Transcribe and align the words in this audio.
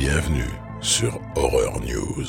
Bienvenue 0.00 0.48
sur 0.80 1.20
Horror 1.36 1.78
News. 1.82 2.24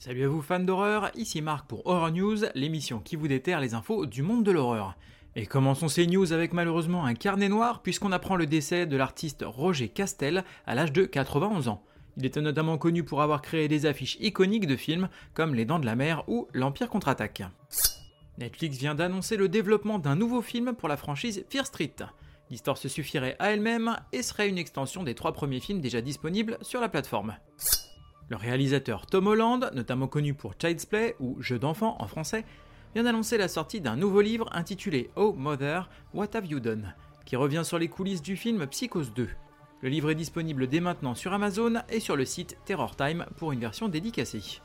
Salut 0.00 0.24
à 0.24 0.28
vous 0.28 0.40
fans 0.40 0.58
d'horreur, 0.58 1.10
ici 1.14 1.42
Marc 1.42 1.66
pour 1.66 1.86
Horror 1.86 2.10
News, 2.10 2.38
l'émission 2.54 2.98
qui 2.98 3.16
vous 3.16 3.28
déterre 3.28 3.60
les 3.60 3.74
infos 3.74 4.06
du 4.06 4.22
monde 4.22 4.42
de 4.42 4.50
l'horreur. 4.50 4.96
Et 5.36 5.44
commençons 5.44 5.88
ces 5.88 6.06
news 6.06 6.32
avec 6.32 6.54
malheureusement 6.54 7.04
un 7.04 7.12
carnet 7.12 7.50
noir 7.50 7.82
puisqu'on 7.82 8.10
apprend 8.10 8.36
le 8.36 8.46
décès 8.46 8.86
de 8.86 8.96
l'artiste 8.96 9.44
Roger 9.46 9.90
Castel 9.90 10.44
à 10.64 10.74
l'âge 10.74 10.92
de 10.92 11.04
91 11.04 11.68
ans. 11.68 11.84
Il 12.16 12.24
était 12.24 12.40
notamment 12.40 12.78
connu 12.78 13.04
pour 13.04 13.20
avoir 13.20 13.42
créé 13.42 13.68
des 13.68 13.84
affiches 13.84 14.16
iconiques 14.20 14.66
de 14.66 14.76
films 14.76 15.10
comme 15.34 15.54
Les 15.54 15.66
Dents 15.66 15.80
de 15.80 15.86
la 15.86 15.96
Mer 15.96 16.24
ou 16.26 16.48
L'Empire 16.54 16.88
contre-attaque. 16.88 17.42
Netflix 18.38 18.78
vient 18.78 18.94
d'annoncer 18.94 19.36
le 19.36 19.50
développement 19.50 19.98
d'un 19.98 20.16
nouveau 20.16 20.40
film 20.40 20.72
pour 20.72 20.88
la 20.88 20.96
franchise 20.96 21.44
Fear 21.50 21.66
Street. 21.66 21.96
L'histoire 22.50 22.78
se 22.78 22.88
suffirait 22.88 23.36
à 23.38 23.52
elle-même 23.52 23.96
et 24.12 24.22
serait 24.22 24.48
une 24.48 24.58
extension 24.58 25.02
des 25.02 25.14
trois 25.14 25.32
premiers 25.32 25.60
films 25.60 25.80
déjà 25.80 26.00
disponibles 26.00 26.58
sur 26.62 26.80
la 26.80 26.88
plateforme. 26.88 27.36
Le 28.28 28.36
réalisateur 28.36 29.06
Tom 29.06 29.26
Holland, 29.26 29.70
notamment 29.74 30.08
connu 30.08 30.34
pour 30.34 30.54
Child's 30.58 30.86
Play 30.86 31.16
ou 31.20 31.40
Jeu 31.40 31.58
d'enfant 31.58 31.96
en 32.00 32.06
français, 32.06 32.44
vient 32.94 33.02
d'annoncer 33.02 33.38
la 33.38 33.48
sortie 33.48 33.80
d'un 33.80 33.96
nouveau 33.96 34.20
livre 34.20 34.48
intitulé 34.52 35.10
Oh 35.16 35.32
Mother, 35.32 35.88
What 36.12 36.36
Have 36.36 36.46
You 36.46 36.60
Done, 36.60 36.94
qui 37.24 37.36
revient 37.36 37.62
sur 37.64 37.78
les 37.78 37.88
coulisses 37.88 38.22
du 38.22 38.36
film 38.36 38.66
Psychose 38.66 39.12
2. 39.14 39.28
Le 39.82 39.88
livre 39.88 40.10
est 40.10 40.14
disponible 40.14 40.66
dès 40.66 40.80
maintenant 40.80 41.14
sur 41.14 41.32
Amazon 41.32 41.82
et 41.90 42.00
sur 42.00 42.16
le 42.16 42.24
site 42.24 42.56
Terror 42.64 42.96
Time 42.96 43.26
pour 43.36 43.52
une 43.52 43.60
version 43.60 43.88
dédicacée. 43.88 44.60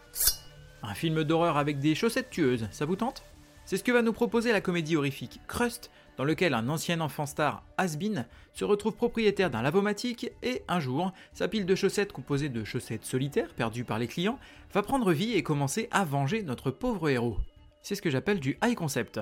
Un 0.81 0.93
film 0.93 1.23
d'horreur 1.23 1.58
avec 1.58 1.80
des 1.80 1.95
chaussettes 1.95 2.30
tueuses, 2.30 2.69
ça 2.71 2.86
vous 2.86 2.95
tente? 2.95 3.23
C'est 3.66 3.77
ce 3.77 3.83
que 3.83 3.91
va 3.91 4.02
nous 4.02 4.14
proposer 4.14 4.52
la 4.52 4.61
comédie 4.61 4.95
horrifique 4.95 5.41
Crust, 5.47 5.91
dans 6.20 6.25
lequel 6.25 6.53
un 6.53 6.67
ancien 6.67 7.00
enfant 7.00 7.25
star, 7.25 7.64
Asbin, 7.78 8.25
se 8.53 8.66
retrouve 8.66 8.94
propriétaire 8.94 9.50
d'un 9.50 9.62
lavomatique 9.62 10.30
et 10.44 10.64
un 10.67 10.81
jour, 10.81 11.14
sa 11.31 11.48
pile 11.48 11.66
de 11.66 11.76
chaussettes 11.76 12.11
composée 12.11 12.50
de 12.50 12.66
chaussettes 12.66 13.06
solitaires 13.06 13.53
perdues 13.53 13.86
par 13.86 14.00
les 14.00 14.08
clients 14.08 14.38
va 14.73 14.81
prendre 14.81 15.14
vie 15.14 15.36
et 15.36 15.44
commencer 15.44 15.88
à 15.92 16.03
venger 16.03 16.44
notre 16.44 16.72
pauvre 16.72 17.08
héros. 17.08 17.38
C'est 17.81 17.95
ce 17.95 18.02
que 18.02 18.09
j'appelle 18.09 18.42
du 18.42 18.58
high 18.61 18.76
concept. 18.76 19.22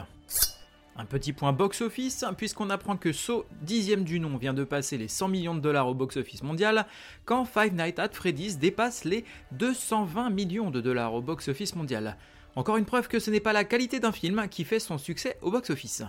Un 0.95 1.06
petit 1.06 1.34
point 1.34 1.54
box-office, 1.54 2.26
puisqu'on 2.36 2.72
apprend 2.72 2.98
que 2.98 3.14
Saw, 3.14 3.45
dixième 3.61 4.04
du 4.04 4.20
nom, 4.20 4.36
vient 4.36 4.56
de 4.56 4.64
passer 4.64 4.98
les 4.98 5.08
100 5.08 5.28
millions 5.28 5.54
de 5.54 5.59
dollars 5.59 5.89
au 5.89 5.94
box-office 5.94 6.42
mondial, 6.42 6.88
quand 7.26 7.45
Five 7.45 7.76
Nights 7.76 8.00
at 8.00 8.09
Freddy's 8.14 8.58
dépasse 8.58 9.04
les 9.04 9.23
220 9.52 10.32
millions 10.32 10.72
de 10.72 10.82
dollars 10.82 11.14
au 11.14 11.22
box-office 11.22 11.76
mondial. 11.76 12.17
Encore 12.56 12.78
une 12.78 12.86
preuve 12.86 13.08
que 13.08 13.20
ce 13.20 13.30
n'est 13.30 13.39
pas 13.39 13.54
la 13.54 13.66
qualité 13.66 14.00
d'un 14.00 14.11
film 14.11 14.48
qui 14.50 14.64
fait 14.64 14.80
son 14.80 14.98
succès 14.98 15.38
au 15.44 15.52
box-office. 15.52 16.02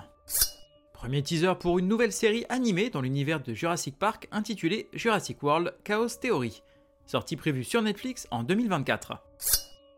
Premier 0.99 1.23
teaser 1.23 1.53
pour 1.61 1.79
une 1.79 1.87
nouvelle 1.87 2.13
série 2.13 2.45
animée 2.49 2.91
dans 2.91 3.01
l'univers 3.01 3.41
de 3.41 3.55
Jurassic 3.55 3.97
Park 3.97 4.27
intitulée 4.33 4.89
Jurassic 4.93 5.41
World 5.45 5.73
Chaos 5.85 6.09
Theory, 6.21 6.65
sortie 7.07 7.37
prévue 7.37 7.63
sur 7.63 7.83
Netflix 7.83 8.27
en 8.33 8.43
2024. 8.43 9.13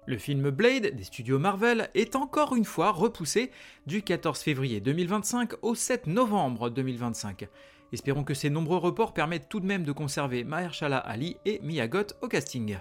Le 0.04 0.18
film 0.18 0.50
Blade 0.50 0.94
des 0.94 1.04
studios 1.04 1.38
Marvel 1.38 1.88
est 1.94 2.16
encore 2.16 2.54
une 2.54 2.66
fois 2.66 2.90
repoussé 2.90 3.50
du 3.86 4.02
14 4.02 4.40
février 4.40 4.80
2025 4.80 5.54
au 5.62 5.75
7 5.75 6.06
novembre 6.06 6.69
2025. 6.69 7.48
Espérons 7.94 8.22
que 8.22 8.34
ces 8.34 8.50
nombreux 8.50 8.76
reports 8.76 9.14
permettent 9.14 9.48
tout 9.48 9.60
de 9.60 9.66
même 9.66 9.84
de 9.84 9.92
conserver 9.92 10.44
Mahershala 10.44 10.98
Ali 10.98 11.38
et 11.46 11.60
Mia 11.62 11.88
au 12.20 12.28
casting. 12.28 12.76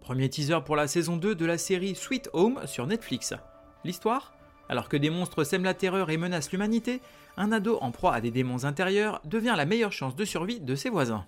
Premier 0.00 0.30
teaser 0.30 0.60
pour 0.64 0.74
la 0.74 0.88
saison 0.88 1.18
2 1.18 1.34
de 1.34 1.44
la 1.44 1.58
série 1.58 1.96
Sweet 1.96 2.30
Home 2.32 2.62
sur 2.64 2.86
Netflix. 2.86 3.34
L'histoire? 3.84 4.35
Alors 4.68 4.88
que 4.88 4.96
des 4.96 5.10
monstres 5.10 5.44
sèment 5.44 5.64
la 5.64 5.74
terreur 5.74 6.10
et 6.10 6.16
menacent 6.16 6.52
l'humanité, 6.52 7.00
un 7.36 7.52
ado 7.52 7.78
en 7.80 7.90
proie 7.90 8.14
à 8.14 8.20
des 8.20 8.30
démons 8.30 8.64
intérieurs 8.64 9.20
devient 9.24 9.54
la 9.56 9.66
meilleure 9.66 9.92
chance 9.92 10.16
de 10.16 10.24
survie 10.24 10.60
de 10.60 10.74
ses 10.74 10.90
voisins. 10.90 11.26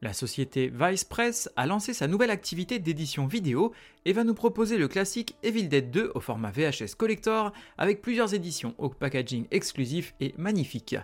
La 0.00 0.12
société 0.12 0.72
Vice 0.72 1.02
Press 1.02 1.50
a 1.56 1.66
lancé 1.66 1.92
sa 1.92 2.06
nouvelle 2.06 2.30
activité 2.30 2.78
d'édition 2.78 3.26
vidéo 3.26 3.72
et 4.04 4.12
va 4.12 4.22
nous 4.22 4.34
proposer 4.34 4.78
le 4.78 4.86
classique 4.86 5.34
Evil 5.42 5.68
Dead 5.68 5.90
2 5.90 6.12
au 6.14 6.20
format 6.20 6.52
VHS 6.52 6.94
Collector 6.96 7.52
avec 7.78 8.00
plusieurs 8.00 8.32
éditions 8.32 8.74
au 8.78 8.90
packaging 8.90 9.46
exclusif 9.50 10.14
et 10.20 10.34
magnifique, 10.38 10.94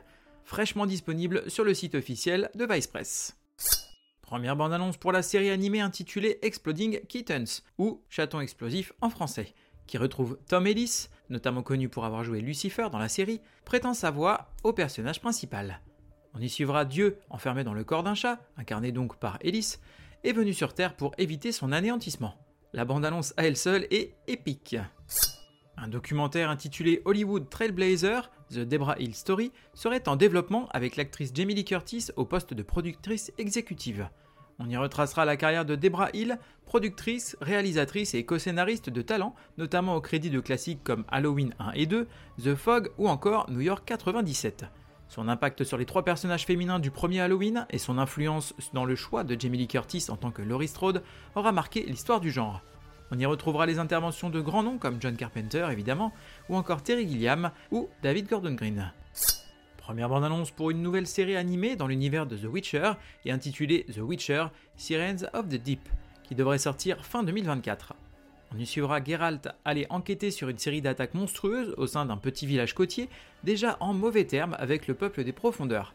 fraîchement 0.45 0.87
disponible 0.87 1.43
sur 1.51 1.65
le 1.65 1.75
site 1.75 1.97
officiel 1.97 2.51
de 2.55 2.67
Vice 2.71 2.87
Press. 2.87 3.37
Première 4.23 4.57
bande-annonce 4.57 4.97
pour 4.97 5.11
la 5.11 5.23
série 5.23 5.51
animée 5.51 5.81
intitulée 5.81 6.39
Exploding 6.43 7.01
Kittens 7.09 7.63
ou 7.79 8.01
Chaton 8.09 8.41
explosif 8.41 8.93
en 9.01 9.11
français 9.11 9.55
qui 9.87 9.99
retrouve 9.99 10.39
Tom 10.49 10.67
Ellis, 10.67 11.09
notamment 11.31 11.63
connu 11.63 11.89
pour 11.89 12.05
avoir 12.05 12.25
joué 12.25 12.41
Lucifer 12.41 12.89
dans 12.91 12.99
la 12.99 13.09
série, 13.09 13.41
prêtant 13.65 13.95
sa 13.95 14.11
voix 14.11 14.49
au 14.63 14.73
personnage 14.73 15.21
principal. 15.21 15.81
On 16.35 16.41
y 16.41 16.49
suivra 16.49 16.85
Dieu 16.85 17.19
enfermé 17.31 17.65
dans 17.65 17.75
le 17.75 17.85
corps 17.85 18.03
d'un 18.03 18.15
chat, 18.15 18.41
incarné 18.57 18.93
donc 18.93 19.17
par 19.17 19.39
Ellis, 19.41 19.77
et 20.25 20.33
venu 20.33 20.53
sur 20.53 20.75
Terre 20.75 20.97
pour 20.97 21.13
éviter 21.19 21.53
son 21.53 21.71
anéantissement. 21.71 22.35
La 22.73 22.85
bande-annonce 22.85 23.35
à 23.37 23.47
elle 23.47 23.57
seule 23.57 23.87
est 23.91 24.15
épique. 24.27 24.77
Un 25.77 25.89
documentaire 25.89 26.51
intitulé 26.51 27.03
Hollywood 27.05 27.49
Trailblazer, 27.49 28.31
The 28.51 28.61
Debra 28.61 28.97
Hill 28.99 29.15
Story, 29.15 29.53
serait 29.75 30.09
en 30.09 30.17
développement 30.17 30.69
avec 30.71 30.97
l'actrice 30.97 31.33
Jamie 31.35 31.55
Lee 31.55 31.65
Curtis 31.65 32.09
au 32.17 32.25
poste 32.25 32.55
de 32.55 32.63
productrice 32.63 33.33
exécutive. 33.39 34.09
On 34.59 34.69
y 34.69 34.77
retracera 34.77 35.25
la 35.25 35.37
carrière 35.37 35.65
de 35.65 35.75
Debra 35.75 36.11
Hill, 36.13 36.39
productrice, 36.65 37.37
réalisatrice 37.41 38.15
et 38.15 38.25
co-scénariste 38.25 38.89
de 38.89 39.03
talent, 39.03 39.35
notamment 39.59 39.97
au 39.97 40.01
crédit 40.01 40.31
de 40.31 40.41
classiques 40.41 40.85
comme 40.85 41.05
Halloween 41.09 41.55
1 41.59 41.73
et 41.73 41.87
2, 41.87 42.07
The 42.43 42.55
Fog 42.55 42.91
ou 42.99 43.09
encore 43.09 43.51
New 43.51 43.61
York 43.61 43.83
97. 43.85 44.67
Son 45.09 45.29
impact 45.29 45.65
sur 45.65 45.77
les 45.77 45.87
trois 45.87 46.05
personnages 46.05 46.47
féminins 46.47 46.79
du 46.79 46.91
premier 46.91 47.21
Halloween 47.21 47.67
et 47.71 47.79
son 47.79 47.99
influence 47.99 48.55
dans 48.73 48.85
le 48.85 48.97
choix 48.97 49.25
de 49.25 49.39
Jamie 49.39 49.59
Lee 49.59 49.69
Curtis 49.69 50.07
en 50.09 50.17
tant 50.17 50.31
que 50.31 50.43
Laurie 50.43 50.69
Strode 50.69 51.03
aura 51.35 51.53
marqué 51.53 51.85
l'histoire 51.85 52.21
du 52.21 52.31
genre. 52.31 52.63
On 53.11 53.19
y 53.19 53.27
retrouvera 53.27 53.67
les 53.67 53.79
interventions 53.79 54.31
de 54.31 54.41
grands 54.41 54.63
noms 54.63 54.79
comme 54.79 55.01
John 55.01 55.17
Carpenter 55.17 55.67
évidemment, 55.71 56.13
ou 56.49 56.57
encore 56.57 56.83
Terry 56.83 57.09
Gilliam 57.09 57.51
ou 57.71 57.89
David 58.03 58.29
Gordon 58.29 58.55
Green. 58.55 58.93
Première 59.85 60.09
bande-annonce 60.09 60.51
pour 60.51 60.71
une 60.71 60.81
nouvelle 60.81 61.07
série 61.07 61.37
animée 61.37 61.77
dans 61.77 61.87
l'univers 61.87 62.25
de 62.25 62.39
The 62.39 62.47
Witcher 62.47 62.93
et 63.27 63.33
intitulée 63.33 63.85
The 63.93 63.99
Witcher 63.99 64.47
Sirens 64.79 65.27
of 65.35 65.47
the 65.51 65.63
Deep, 65.63 65.87
qui 66.23 66.35
devrait 66.35 66.57
sortir 66.57 67.05
fin 67.05 67.23
2024. 67.23 67.93
On 68.55 68.59
y 68.59 68.65
suivra 68.65 69.05
Geralt 69.05 69.47
aller 69.67 69.87
enquêter 69.91 70.31
sur 70.31 70.49
une 70.49 70.57
série 70.57 70.81
d'attaques 70.81 71.13
monstrueuses 71.13 71.75
au 71.77 71.87
sein 71.87 72.07
d'un 72.07 72.17
petit 72.17 72.47
village 72.47 72.73
côtier, 72.73 73.11
déjà 73.43 73.77
en 73.81 73.93
mauvais 73.93 74.25
termes 74.25 74.57
avec 74.59 74.87
le 74.87 74.95
peuple 74.95 75.23
des 75.23 75.33
profondeurs. 75.33 75.95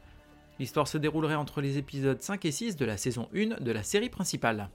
L'histoire 0.60 0.88
se 0.88 1.00
déroulerait 1.00 1.34
entre 1.34 1.60
les 1.60 1.80
épisodes 1.80 2.22
5 2.22 2.46
et 2.46 2.52
6 2.52 2.76
de 2.76 2.86
la 2.86 2.96
saison 2.96 3.28
1 3.34 3.60
de 3.60 3.72
la 3.72 3.82
série 3.82 4.10
principale. 4.10 4.70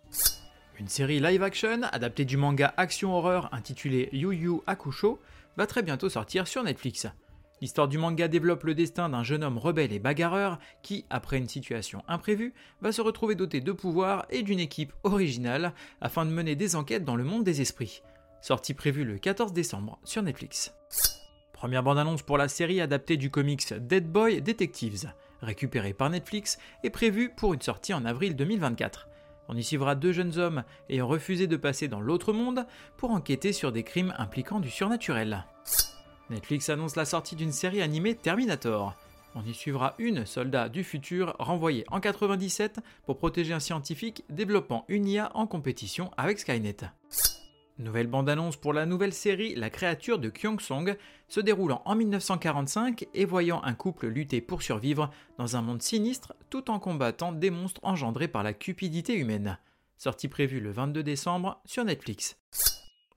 Une 0.81 0.89
série 0.89 1.21
live-action 1.21 1.83
adaptée 1.93 2.25
du 2.25 2.37
manga 2.37 2.75
action-horreur 2.77 3.49
intitulé 3.55 4.09
Yu 4.11 4.35
Yu 4.35 4.55
Hakusho 4.67 5.21
va 5.57 5.69
très 5.69 5.85
bientôt 5.85 6.09
sortir 6.09 6.49
sur 6.49 6.65
Netflix. 6.65 7.07
L'histoire 7.65 7.89
du 7.89 7.97
manga 7.97 8.29
développe 8.29 8.65
le 8.65 8.75
destin 8.75 9.09
d'un 9.09 9.23
jeune 9.23 9.43
homme 9.43 9.57
rebelle 9.57 9.95
et 9.95 9.99
bagarreur 9.99 10.59
qui, 10.83 11.07
après 11.09 11.39
une 11.39 11.49
situation 11.49 12.03
imprévue, 12.09 12.53
va 12.83 12.93
se 12.93 13.01
retrouver 13.01 13.37
doté 13.37 13.63
de 13.63 13.73
pouvoirs 13.73 14.27
et 14.29 14.43
d'une 14.43 14.61
équipe 14.61 14.93
originale 15.03 15.73
afin 16.03 16.27
de 16.27 16.31
mener 16.31 16.57
des 16.57 16.77
enquêtes 16.77 17.07
dans 17.07 17.17
le 17.17 17.25
monde 17.25 17.43
des 17.43 17.63
esprits. 17.63 18.03
Sortie 18.43 18.75
prévue 18.75 19.05
le 19.05 19.17
14 19.17 19.55
décembre 19.55 19.99
sur 20.05 20.23
Netflix. 20.23 20.75
Première 21.55 21.83
bande-annonce 21.83 22.21
pour 22.21 22.37
la 22.37 22.49
série 22.49 22.83
adaptée 22.83 23.17
du 23.17 23.31
comics 23.31 23.73
Dead 23.73 24.13
Boy 24.13 24.43
Detectives, 24.43 25.11
récupérée 25.41 25.95
par 25.95 26.11
Netflix 26.11 26.59
et 26.83 26.91
prévue 26.91 27.31
pour 27.35 27.55
une 27.55 27.63
sortie 27.63 27.95
en 27.95 28.05
avril 28.05 28.37
2024. 28.37 29.09
On 29.49 29.57
y 29.57 29.65
suivra 29.65 29.95
deux 29.95 30.13
jeunes 30.13 30.37
hommes 30.37 30.65
ayant 30.91 31.09
refusé 31.09 31.47
de 31.47 31.57
passer 31.57 31.89
dans 31.89 32.03
l'autre 32.03 32.35
monde 32.35 32.67
pour 32.99 33.13
enquêter 33.13 33.55
sur 33.55 33.73
des 33.73 33.85
crimes 33.85 34.13
impliquant 34.19 34.61
du 34.61 34.69
surnaturel. 34.69 35.47
Netflix 36.31 36.71
annonce 36.71 36.97
la 36.97 37.05
sortie 37.05 37.37
d'une 37.37 37.53
série 37.53 37.83
animée 37.83 38.15
Terminator. 38.15 38.95
On 39.35 39.45
y 39.45 39.53
suivra 39.53 39.95
une 39.99 40.25
soldat 40.25 40.69
du 40.69 40.85
futur 40.85 41.37
renvoyée 41.39 41.85
en 41.91 42.01
97 42.01 42.81
pour 43.05 43.19
protéger 43.19 43.53
un 43.53 43.61
scientifique 43.61 44.25
développant 44.31 44.85
une 44.89 45.07
IA 45.07 45.31
en 45.35 45.47
compétition 45.47 46.11
avec 46.17 46.39
Skynet. 46.39 46.77
Nouvelle 47.79 48.07
bande-annonce 48.07 48.57
pour 48.57 48.73
la 48.73 48.87
nouvelle 48.87 49.13
série 49.13 49.57
La 49.57 49.69
créature 49.69 50.21
de 50.21 50.31
Kyung 50.31 50.61
Song, 50.61 50.97
se 51.29 51.41
déroulant 51.41 51.83
en 51.85 51.97
1945 51.97 53.07
et 53.13 53.25
voyant 53.25 53.61
un 53.65 53.75
couple 53.75 54.07
lutter 54.07 54.41
pour 54.41 54.63
survivre 54.63 55.11
dans 55.39 55.57
un 55.57 55.63
monde 55.63 55.83
sinistre 55.83 56.35
tout 56.51 56.71
en 56.71 56.79
combattant 56.79 57.33
des 57.33 57.51
monstres 57.51 57.81
engendrés 57.83 58.29
par 58.29 58.45
la 58.45 58.53
cupidité 58.53 59.15
humaine. 59.15 59.59
Sortie 59.99 60.29
prévue 60.29 60.61
le 60.61 60.71
22 60.71 61.03
décembre 61.03 61.61
sur 61.65 61.85
Netflix. 61.85 62.37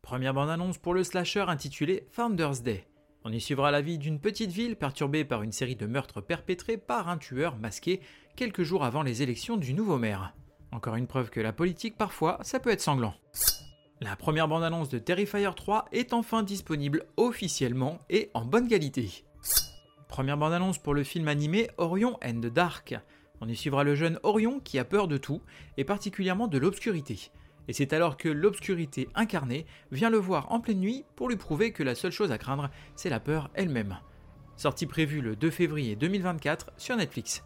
Première 0.02 0.34
bande-annonce 0.34 0.80
pour 0.80 0.96
le 0.96 1.04
slasher 1.04 1.46
intitulé 1.48 2.08
Founders 2.12 2.62
Day. 2.62 2.88
On 3.30 3.34
y 3.34 3.42
suivra 3.42 3.72
la 3.72 3.82
vie 3.82 3.98
d'une 3.98 4.22
petite 4.22 4.52
ville 4.52 4.78
perturbée 4.78 5.26
par 5.26 5.44
une 5.44 5.52
série 5.52 5.76
de 5.76 5.86
meurtres 5.86 6.22
perpétrés 6.22 6.78
par 6.78 7.10
un 7.10 7.18
tueur 7.18 7.58
masqué 7.58 8.00
quelques 8.38 8.64
jours 8.64 8.86
avant 8.86 9.04
les 9.04 9.22
élections 9.22 9.58
du 9.58 9.74
nouveau 9.74 9.98
maire. 9.98 10.34
Encore 10.72 10.96
une 10.96 11.08
preuve 11.08 11.30
que 11.30 11.42
la 11.42 11.52
politique, 11.52 11.98
parfois, 11.98 12.40
ça 12.44 12.62
peut 12.62 12.70
être 12.70 12.80
sanglant. 12.80 13.14
La 14.00 14.16
première 14.16 14.48
bande-annonce 14.48 14.88
de 14.88 14.98
Terrifier 14.98 15.50
3 15.54 15.90
est 15.92 16.14
enfin 16.14 16.42
disponible 16.42 17.04
officiellement 17.18 18.00
et 18.10 18.32
en 18.34 18.46
bonne 18.46 18.70
qualité. 18.70 19.26
Première 20.08 20.38
bande-annonce 20.38 20.78
pour 20.78 20.94
le 20.94 21.04
film 21.04 21.28
animé 21.28 21.70
Orion 21.78 22.18
and 22.24 22.40
the 22.40 22.54
Dark. 22.54 22.96
On 23.42 23.50
y 23.50 23.58
suivra 23.58 23.84
le 23.84 23.96
jeune 23.96 24.22
Orion 24.24 24.62
qui 24.62 24.80
a 24.80 24.86
peur 24.86 25.10
de 25.10 25.18
tout, 25.18 25.42
et 25.76 25.84
particulièrement 25.84 26.48
de 26.48 26.60
l'obscurité. 26.60 27.30
Et 27.68 27.74
c'est 27.74 27.94
alors 27.94 28.18
que 28.18 28.30
l'obscurité 28.30 29.10
incarnée 29.16 29.66
vient 29.92 30.10
le 30.10 30.18
voir 30.18 30.52
en 30.52 30.60
pleine 30.60 30.80
nuit 30.80 31.04
pour 31.16 31.30
lui 31.30 31.36
prouver 31.36 31.72
que 31.72 31.84
la 31.84 31.96
seule 31.96 32.12
chose 32.12 32.32
à 32.32 32.38
craindre, 32.38 32.70
c'est 32.96 33.10
la 33.10 33.20
peur 33.20 33.50
elle-même. 33.54 33.98
Sortie 34.56 34.86
prévue 34.86 35.22
le 35.22 35.36
2 35.36 35.52
février 35.52 35.96
2024 35.96 36.72
sur 36.78 36.96
Netflix. 36.96 37.44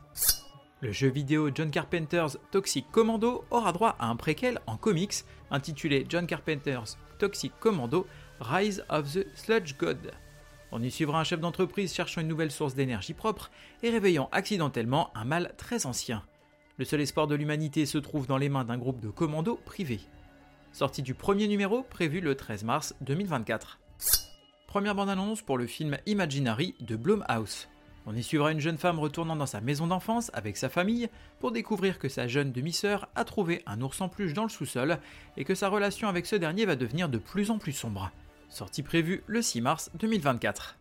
Le 0.82 0.92
jeu 0.92 1.10
vidéo 1.10 1.52
John 1.54 1.70
Carpenter's 1.70 2.40
Toxic 2.52 2.90
Commando 2.92 3.44
aura 3.52 3.72
droit 3.72 3.96
à 4.00 4.08
un 4.08 4.16
préquel 4.16 4.60
en 4.66 4.78
comics 4.78 5.26
intitulé 5.52 6.06
John 6.10 6.26
Carpenter's 6.26 6.98
Toxic 7.20 7.52
Commando 7.60 8.08
Rise 8.40 8.84
of 8.90 9.12
the 9.14 9.28
Sludge 9.36 9.76
God. 9.78 10.12
On 10.72 10.82
y 10.82 10.90
suivra 10.90 11.20
un 11.20 11.24
chef 11.24 11.40
d'entreprise 11.40 11.94
cherchant 11.94 12.22
une 12.22 12.28
nouvelle 12.28 12.50
source 12.50 12.74
d'énergie 12.74 13.14
propre 13.14 13.52
et 13.84 13.90
réveillant 13.90 14.30
accidentellement 14.32 15.12
un 15.16 15.26
mal 15.26 15.54
très 15.58 15.86
ancien. 15.86 16.24
Le 16.78 16.86
seul 16.86 17.02
espoir 17.02 17.28
de 17.28 17.36
l'humanité 17.36 17.86
se 17.86 17.98
trouve 17.98 18.28
dans 18.28 18.38
les 18.38 18.50
mains 18.50 18.64
d'un 18.64 18.78
groupe 18.78 19.00
de 19.00 19.10
commandos 19.10 19.60
privés. 19.66 20.02
Sortie 20.72 21.02
du 21.02 21.14
premier 21.14 21.48
numéro 21.48 21.84
prévu 21.84 22.22
le 22.22 22.36
13 22.36 22.64
mars 22.64 22.96
2024. 23.02 23.80
Première 24.68 24.96
bande-annonce 24.96 25.42
pour 25.42 25.58
le 25.58 25.68
film 25.68 25.98
Imaginary 26.06 26.76
de 26.80 26.96
Blumhouse. 26.96 27.68
On 28.06 28.16
y 28.16 28.24
suivra 28.24 28.52
une 28.52 28.62
jeune 28.62 28.78
femme 28.78 29.00
retournant 29.00 29.36
dans 29.36 29.46
sa 29.46 29.62
maison 29.62 29.86
d'enfance 29.86 30.32
avec 30.34 30.58
sa 30.58 30.70
famille 30.70 31.10
pour 31.40 31.52
découvrir 31.52 32.00
que 32.00 32.10
sa 32.10 32.28
jeune 32.28 32.52
demi-sœur 32.52 33.10
a 33.16 33.26
trouvé 33.26 33.62
un 33.66 33.82
ours 33.82 34.00
en 34.02 34.10
peluche 34.10 34.34
dans 34.34 34.44
le 34.44 34.50
sous-sol 34.50 34.98
et 35.38 35.44
que 35.44 35.56
sa 35.56 35.68
relation 35.70 36.08
avec 36.08 36.26
ce 36.26 36.36
dernier 36.36 36.66
va 36.66 36.76
devenir 36.76 37.10
de 37.10 37.18
plus 37.18 37.52
en 37.52 37.60
plus 37.60 37.74
sombre. 37.74 38.12
Sortie 38.50 38.82
prévue 38.82 39.24
le 39.28 39.42
6 39.42 39.62
mars 39.62 39.92
2024. 39.96 40.78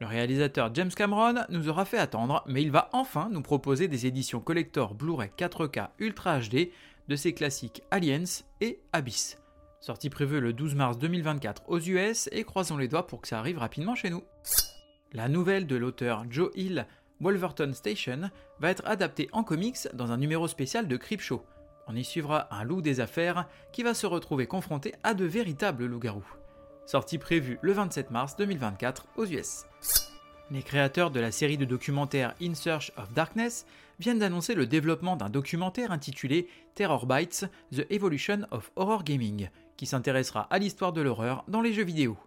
Le 0.00 0.06
réalisateur 0.06 0.74
James 0.74 0.90
Cameron 0.90 1.44
nous 1.50 1.68
aura 1.68 1.84
fait 1.84 1.98
attendre, 1.98 2.42
mais 2.46 2.62
il 2.62 2.72
va 2.72 2.88
enfin 2.92 3.28
nous 3.30 3.42
proposer 3.42 3.86
des 3.86 4.06
éditions 4.06 4.40
collector 4.40 4.94
Blu-ray 4.94 5.30
4K 5.38 5.90
Ultra 6.00 6.40
HD 6.40 6.70
de 7.06 7.16
ses 7.16 7.32
classiques 7.32 7.82
Aliens 7.92 8.42
et 8.60 8.80
Abyss. 8.92 9.38
Sortie 9.80 10.10
prévue 10.10 10.40
le 10.40 10.52
12 10.52 10.74
mars 10.74 10.98
2024 10.98 11.62
aux 11.68 11.78
US 11.78 12.28
et 12.32 12.42
croisons 12.42 12.76
les 12.76 12.88
doigts 12.88 13.06
pour 13.06 13.20
que 13.20 13.28
ça 13.28 13.38
arrive 13.38 13.58
rapidement 13.58 13.94
chez 13.94 14.10
nous. 14.10 14.24
La 15.12 15.28
nouvelle 15.28 15.66
de 15.68 15.76
l'auteur 15.76 16.24
Joe 16.28 16.50
Hill, 16.56 16.86
Wolverton 17.20 17.72
Station, 17.72 18.30
va 18.58 18.70
être 18.70 18.82
adaptée 18.86 19.28
en 19.32 19.44
comics 19.44 19.88
dans 19.92 20.10
un 20.10 20.16
numéro 20.16 20.48
spécial 20.48 20.88
de 20.88 20.96
Creepshow. 20.96 21.44
On 21.86 21.94
y 21.94 22.02
suivra 22.02 22.48
un 22.52 22.64
loup 22.64 22.82
des 22.82 22.98
affaires 22.98 23.46
qui 23.72 23.84
va 23.84 23.94
se 23.94 24.06
retrouver 24.06 24.46
confronté 24.46 24.94
à 25.04 25.14
de 25.14 25.24
véritables 25.24 25.84
loups-garous 25.86 26.24
sortie 26.86 27.18
prévue 27.18 27.58
le 27.62 27.72
27 27.72 28.10
mars 28.10 28.36
2024 28.36 29.06
aux 29.16 29.26
US. 29.26 29.64
Les 30.50 30.62
créateurs 30.62 31.10
de 31.10 31.20
la 31.20 31.32
série 31.32 31.56
de 31.56 31.64
documentaires 31.64 32.34
In 32.42 32.54
Search 32.54 32.92
of 32.96 33.12
Darkness 33.12 33.66
viennent 33.98 34.18
d'annoncer 34.18 34.54
le 34.54 34.66
développement 34.66 35.16
d'un 35.16 35.30
documentaire 35.30 35.92
intitulé 35.92 36.48
Terror 36.74 37.06
Bytes 37.06 37.46
The 37.72 37.86
Evolution 37.90 38.40
of 38.50 38.70
Horror 38.76 39.04
Gaming, 39.04 39.48
qui 39.76 39.86
s'intéressera 39.86 40.42
à 40.50 40.58
l'histoire 40.58 40.92
de 40.92 41.00
l'horreur 41.00 41.44
dans 41.48 41.62
les 41.62 41.72
jeux 41.72 41.84
vidéo. 41.84 42.18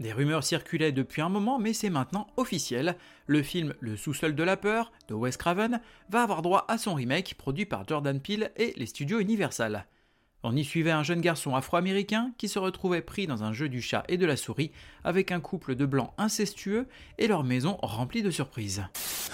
Des 0.00 0.12
rumeurs 0.12 0.44
circulaient 0.44 0.92
depuis 0.92 1.20
un 1.22 1.28
moment, 1.28 1.58
mais 1.58 1.74
c'est 1.74 1.90
maintenant 1.90 2.26
officiel. 2.36 2.96
Le 3.26 3.42
film 3.42 3.74
Le 3.80 3.96
sous-sol 3.96 4.34
de 4.34 4.42
la 4.42 4.56
peur 4.56 4.92
de 5.08 5.14
Wes 5.14 5.36
Craven 5.36 5.80
va 6.08 6.22
avoir 6.22 6.42
droit 6.42 6.64
à 6.68 6.78
son 6.78 6.94
remake 6.94 7.34
produit 7.36 7.66
par 7.66 7.86
Jordan 7.86 8.20
Peele 8.20 8.50
et 8.56 8.72
les 8.76 8.86
studios 8.86 9.20
Universal. 9.20 9.86
On 10.42 10.56
y 10.56 10.64
suivait 10.64 10.90
un 10.90 11.02
jeune 11.02 11.20
garçon 11.20 11.54
afro-américain 11.54 12.32
qui 12.38 12.48
se 12.48 12.58
retrouvait 12.58 13.02
pris 13.02 13.26
dans 13.26 13.44
un 13.44 13.52
jeu 13.52 13.68
du 13.68 13.82
chat 13.82 14.04
et 14.08 14.16
de 14.16 14.24
la 14.24 14.36
souris 14.36 14.72
avec 15.04 15.32
un 15.32 15.40
couple 15.40 15.74
de 15.74 15.84
blancs 15.84 16.14
incestueux 16.16 16.88
et 17.18 17.26
leur 17.26 17.44
maison 17.44 17.76
remplie 17.82 18.22
de 18.22 18.30
surprises. 18.30 18.82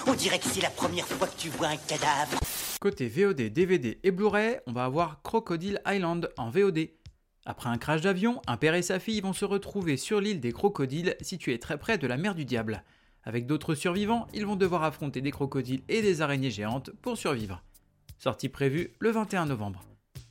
On 0.09 0.15
dirait 0.15 0.41
que 0.41 0.47
c'est 0.47 0.63
la 0.63 0.71
première 0.71 1.07
fois 1.07 1.29
que 1.29 1.39
tu 1.39 1.49
vois 1.51 1.69
un 1.69 1.77
cadavre. 1.77 2.41
Côté 2.81 3.07
VOD, 3.07 3.53
DVD 3.53 4.01
et 4.03 4.11
Blu-ray, 4.11 4.59
on 4.67 4.73
va 4.73 4.85
avoir 4.85 5.23
Crocodile 5.23 5.81
Island 5.87 6.29
en 6.37 6.51
VOD. 6.51 6.89
Après 7.45 7.69
un 7.69 7.79
crash 7.79 8.01
d'avion, 8.01 8.43
un 8.49 8.57
père 8.57 8.75
et 8.75 8.83
sa 8.83 8.99
fille 8.99 9.21
vont 9.21 9.33
se 9.33 9.45
retrouver 9.45 9.97
sur 9.97 10.21
l'île 10.21 10.41
des 10.41 10.51
crocodiles 10.51 11.15
située 11.21 11.61
très 11.61 11.79
près 11.79 11.99
de 11.99 12.09
la 12.09 12.17
mer 12.17 12.35
du 12.35 12.45
Diable. 12.45 12.83
Avec 13.23 13.47
d'autres 13.47 13.77
survivants, 13.77 14.27
ils 14.35 14.47
vont 14.47 14.57
devoir 14.57 14.83
affronter 14.83 15.21
des 15.21 15.31
crocodiles 15.31 15.83
et 15.89 16.03
des 16.03 16.21
araignées 16.21 16.51
géantes 16.51 16.91
pour 17.01 17.17
survivre. 17.17 17.63
Sortie 18.19 18.49
prévue 18.49 18.95
le 18.99 19.11
21 19.11 19.47
novembre. 19.47 19.85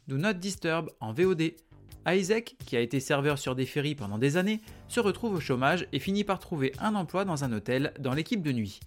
Do 0.07 0.17
Not 0.17 0.33
Disturb 0.33 0.89
en 0.99 1.13
VOD. 1.13 1.53
Isaac, 2.07 2.55
qui 2.65 2.77
a 2.77 2.81
été 2.81 2.99
serveur 2.99 3.39
sur 3.39 3.55
des 3.55 3.65
ferries 3.65 3.95
pendant 3.95 4.19
des 4.19 4.37
années, 4.37 4.61
se 4.87 4.99
retrouve 4.99 5.33
au 5.33 5.39
chômage 5.39 5.87
et 5.91 5.99
finit 5.99 6.23
par 6.23 6.39
trouver 6.39 6.71
un 6.79 6.93
emploi 6.93 7.25
dans 7.25 7.43
un 7.43 7.51
hôtel 7.51 7.91
dans 7.99 8.13
l'équipe 8.13 8.43
de 8.43 8.51
nuit. 8.51 8.79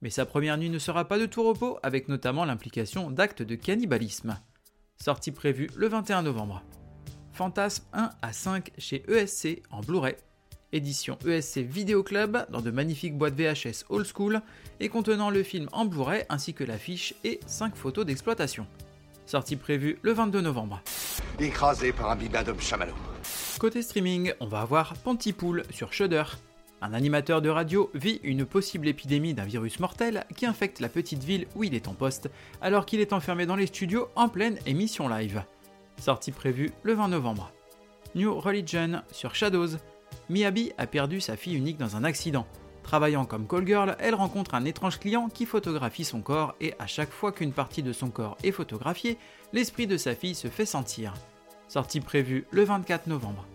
Mais 0.00 0.08
sa 0.08 0.24
première 0.24 0.56
nuit 0.56 0.70
ne 0.70 0.78
sera 0.78 1.06
pas 1.06 1.18
de 1.18 1.26
tout 1.26 1.42
repos, 1.42 1.78
avec 1.82 2.08
notamment 2.08 2.46
l'implication 2.46 3.10
d'actes 3.10 3.42
de 3.42 3.54
cannibalisme. 3.54 4.38
Sortie 4.96 5.32
prévue 5.32 5.68
le 5.76 5.88
21 5.88 6.22
novembre. 6.22 6.62
Fantasme 7.32 7.84
1 7.92 8.10
à 8.22 8.32
5 8.32 8.72
chez 8.78 9.04
ESC 9.08 9.62
en 9.70 9.80
Blu-ray. 9.80 10.16
Édition 10.72 11.18
ESC 11.26 11.58
Video 11.58 12.02
Club 12.02 12.46
dans 12.50 12.62
de 12.62 12.70
magnifiques 12.70 13.18
boîtes 13.18 13.34
VHS 13.34 13.84
old 13.90 14.06
school 14.06 14.40
et 14.80 14.88
contenant 14.88 15.28
le 15.28 15.42
film 15.42 15.68
en 15.72 15.84
Blu-ray 15.84 16.24
ainsi 16.30 16.54
que 16.54 16.64
l'affiche 16.64 17.14
et 17.24 17.40
5 17.46 17.76
photos 17.76 18.06
d'exploitation 18.06 18.66
sortie 19.26 19.56
prévue 19.56 19.98
le 20.02 20.12
22 20.12 20.40
novembre. 20.40 20.80
Écrasé 21.38 21.92
par 21.92 22.10
un 22.10 22.16
bibadum 22.16 22.60
chamallow. 22.60 22.94
Côté 23.58 23.82
streaming, 23.82 24.32
on 24.40 24.46
va 24.46 24.60
avoir 24.60 24.94
Pontypool 24.94 25.64
sur 25.70 25.92
Shudder. 25.92 26.24
Un 26.80 26.94
animateur 26.94 27.40
de 27.40 27.48
radio 27.48 27.90
vit 27.94 28.20
une 28.24 28.44
possible 28.44 28.88
épidémie 28.88 29.34
d'un 29.34 29.44
virus 29.44 29.78
mortel 29.78 30.24
qui 30.36 30.46
infecte 30.46 30.80
la 30.80 30.88
petite 30.88 31.22
ville 31.22 31.46
où 31.54 31.62
il 31.62 31.74
est 31.74 31.86
en 31.86 31.94
poste, 31.94 32.28
alors 32.60 32.86
qu'il 32.86 33.00
est 33.00 33.12
enfermé 33.12 33.46
dans 33.46 33.54
les 33.54 33.68
studios 33.68 34.08
en 34.16 34.28
pleine 34.28 34.58
émission 34.66 35.08
live. 35.08 35.44
Sortie 36.00 36.32
prévue 36.32 36.72
le 36.82 36.94
20 36.94 37.08
novembre. 37.08 37.52
New 38.16 38.36
Religion 38.36 39.02
sur 39.12 39.34
Shadows. 39.34 39.78
Miyabi 40.28 40.72
a 40.76 40.86
perdu 40.86 41.20
sa 41.20 41.36
fille 41.36 41.54
unique 41.54 41.78
dans 41.78 41.94
un 41.94 42.02
accident. 42.02 42.46
Travaillant 42.82 43.24
comme 43.24 43.46
call 43.46 43.66
girl, 43.66 43.96
elle 44.00 44.14
rencontre 44.14 44.54
un 44.54 44.64
étrange 44.64 44.98
client 44.98 45.28
qui 45.28 45.46
photographie 45.46 46.04
son 46.04 46.20
corps 46.20 46.54
et 46.60 46.74
à 46.78 46.86
chaque 46.86 47.10
fois 47.10 47.32
qu'une 47.32 47.52
partie 47.52 47.82
de 47.82 47.92
son 47.92 48.10
corps 48.10 48.36
est 48.42 48.52
photographiée, 48.52 49.18
l'esprit 49.52 49.86
de 49.86 49.96
sa 49.96 50.14
fille 50.14 50.34
se 50.34 50.48
fait 50.48 50.66
sentir. 50.66 51.14
Sortie 51.68 52.00
prévue 52.00 52.44
le 52.50 52.64
24 52.64 53.06
novembre. 53.06 53.46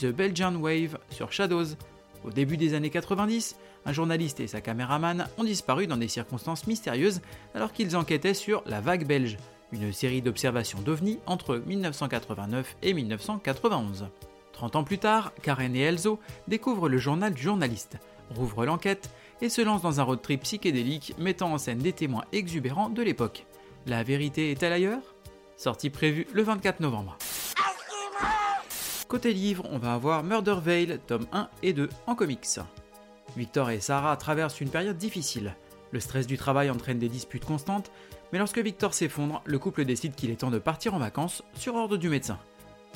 The 0.00 0.06
Belgian 0.06 0.56
Wave 0.56 0.98
sur 1.10 1.30
Shadows. 1.30 1.76
Au 2.24 2.30
début 2.30 2.56
des 2.56 2.74
années 2.74 2.90
90, 2.90 3.56
un 3.86 3.92
journaliste 3.92 4.40
et 4.40 4.46
sa 4.46 4.60
caméraman 4.60 5.28
ont 5.38 5.44
disparu 5.44 5.86
dans 5.86 5.96
des 5.96 6.08
circonstances 6.08 6.66
mystérieuses 6.66 7.20
alors 7.54 7.72
qu'ils 7.72 7.96
enquêtaient 7.96 8.34
sur 8.34 8.62
La 8.66 8.80
Vague 8.80 9.06
Belge, 9.06 9.36
une 9.72 9.92
série 9.92 10.22
d'observations 10.22 10.80
d'OVNI 10.80 11.20
entre 11.26 11.56
1989 11.56 12.76
et 12.82 12.94
1991. 12.94 14.06
30 14.52 14.76
ans 14.76 14.84
plus 14.84 14.98
tard, 14.98 15.32
Karen 15.42 15.76
et 15.76 15.80
Elzo 15.80 16.18
découvrent 16.48 16.88
le 16.88 16.98
journal 16.98 17.34
du 17.34 17.42
journaliste, 17.42 17.98
rouvre 18.30 18.64
l'enquête 18.64 19.10
et 19.40 19.48
se 19.48 19.62
lance 19.62 19.82
dans 19.82 20.00
un 20.00 20.02
road 20.02 20.22
trip 20.22 20.42
psychédélique 20.42 21.14
mettant 21.18 21.52
en 21.52 21.58
scène 21.58 21.78
des 21.78 21.92
témoins 21.92 22.24
exubérants 22.32 22.88
de 22.88 23.02
l'époque. 23.02 23.46
La 23.86 24.02
vérité 24.02 24.50
est-elle 24.50 24.72
ailleurs? 24.72 25.14
Sortie 25.56 25.90
prévue 25.90 26.26
le 26.32 26.42
24 26.42 26.80
novembre. 26.80 27.16
Côté 29.08 29.32
livre, 29.32 29.64
on 29.70 29.78
va 29.78 29.94
avoir 29.94 30.24
Murder 30.24 30.56
Veil, 30.62 30.98
tome 31.06 31.26
1 31.32 31.48
et 31.62 31.72
2 31.72 31.88
en 32.06 32.14
comics. 32.14 32.58
Victor 33.36 33.70
et 33.70 33.80
Sarah 33.80 34.16
traversent 34.16 34.60
une 34.60 34.70
période 34.70 34.96
difficile. 34.96 35.54
Le 35.90 36.00
stress 36.00 36.26
du 36.26 36.38
travail 36.38 36.70
entraîne 36.70 36.98
des 36.98 37.08
disputes 37.08 37.44
constantes, 37.44 37.90
mais 38.32 38.38
lorsque 38.38 38.58
Victor 38.58 38.94
s'effondre, 38.94 39.42
le 39.44 39.58
couple 39.58 39.84
décide 39.84 40.14
qu'il 40.14 40.30
est 40.30 40.40
temps 40.40 40.50
de 40.50 40.58
partir 40.58 40.94
en 40.94 40.98
vacances 40.98 41.42
sur 41.54 41.76
ordre 41.76 41.96
du 41.96 42.08
médecin. 42.08 42.38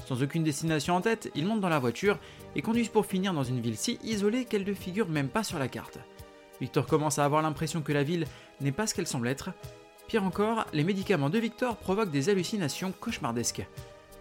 Sans 0.06 0.22
aucune 0.22 0.44
destination 0.44 0.94
en 0.94 1.00
tête, 1.00 1.30
ils 1.34 1.46
montent 1.46 1.60
dans 1.60 1.68
la 1.68 1.78
voiture 1.78 2.18
et 2.56 2.62
conduisent 2.62 2.88
pour 2.88 3.06
finir 3.06 3.34
dans 3.34 3.44
une 3.44 3.60
ville 3.60 3.76
si 3.76 3.98
isolée 4.02 4.44
qu'elle 4.44 4.64
ne 4.64 4.74
figure 4.74 5.08
même 5.08 5.28
pas 5.28 5.44
sur 5.44 5.58
la 5.58 5.68
carte. 5.68 5.98
Victor 6.60 6.86
commence 6.86 7.18
à 7.18 7.24
avoir 7.24 7.42
l'impression 7.42 7.82
que 7.82 7.92
la 7.92 8.02
ville 8.02 8.26
n'est 8.60 8.72
pas 8.72 8.86
ce 8.86 8.94
qu'elle 8.94 9.06
semble 9.06 9.28
être. 9.28 9.50
Pire 10.08 10.24
encore, 10.24 10.66
les 10.72 10.84
médicaments 10.84 11.30
de 11.30 11.38
Victor 11.38 11.76
provoquent 11.76 12.10
des 12.10 12.30
hallucinations 12.30 12.92
cauchemardesques. 12.92 13.66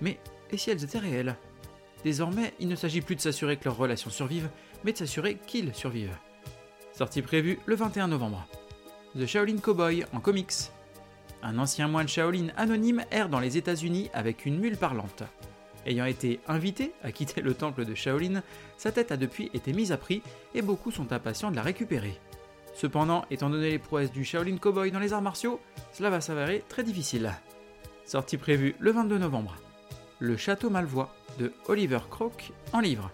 Mais 0.01 0.19
et 0.51 0.57
si 0.57 0.69
elles 0.69 0.83
étaient 0.83 0.99
réelles? 0.99 1.35
Désormais, 2.03 2.53
il 2.59 2.67
ne 2.67 2.75
s'agit 2.75 3.01
plus 3.01 3.15
de 3.15 3.21
s'assurer 3.21 3.57
que 3.57 3.65
leur 3.65 3.77
relation 3.77 4.09
survive, 4.09 4.49
mais 4.83 4.93
de 4.93 4.97
s'assurer 4.97 5.37
qu'ils 5.47 5.73
survivent. 5.73 6.15
Sortie 6.93 7.21
prévue 7.21 7.59
le 7.65 7.75
21 7.75 8.07
novembre. 8.07 8.47
The 9.17 9.25
Shaolin 9.25 9.57
Cowboy 9.57 10.05
en 10.13 10.19
comics. 10.19 10.71
Un 11.43 11.57
ancien 11.59 11.87
moine 11.87 12.07
Shaolin 12.07 12.47
anonyme 12.57 13.03
erre 13.11 13.29
dans 13.29 13.39
les 13.39 13.57
États-Unis 13.57 14.09
avec 14.13 14.45
une 14.45 14.59
mule 14.59 14.77
parlante. 14.77 15.23
Ayant 15.87 16.05
été 16.05 16.41
invité 16.49 16.91
à 17.01 17.13
quitter 17.13 17.39
le 17.41 17.53
temple 17.53 17.85
de 17.85 17.95
Shaolin, 17.95 18.43
sa 18.77 18.91
tête 18.91 19.13
a 19.13 19.17
depuis 19.17 19.49
été 19.53 19.71
mise 19.71 19.93
à 19.93 19.97
prix 19.97 20.21
et 20.53 20.61
beaucoup 20.61 20.91
sont 20.91 21.13
impatients 21.13 21.49
de 21.49 21.55
la 21.55 21.61
récupérer. 21.61 22.19
Cependant, 22.75 23.23
étant 23.31 23.49
donné 23.49 23.69
les 23.69 23.79
prouesses 23.79 24.11
du 24.11 24.25
Shaolin 24.25 24.57
Cowboy 24.57 24.91
dans 24.91 24.99
les 24.99 25.13
arts 25.13 25.21
martiaux, 25.21 25.61
cela 25.93 26.09
va 26.09 26.19
s'avérer 26.19 26.63
très 26.67 26.83
difficile. 26.83 27.31
Sortie 28.05 28.37
prévue 28.37 28.75
le 28.79 28.91
22 28.91 29.17
novembre. 29.17 29.55
Le 30.19 30.35
Château 30.35 30.69
Malvois 30.69 31.15
de 31.39 31.53
Oliver 31.67 31.99
Crook 32.09 32.51
en 32.73 32.81
livre. 32.81 33.09